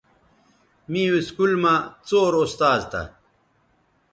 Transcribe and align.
می 0.91 1.03
اسکول 1.17 1.53
مہ 1.61 1.73
څور 2.07 2.33
استاذ 2.43 2.81
تھہ 2.91 3.01